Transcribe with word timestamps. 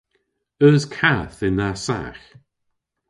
Eus 0.65 0.83
kath 0.95 1.39
yn 1.47 1.57
dha 1.59 1.69
sagh? 1.85 2.25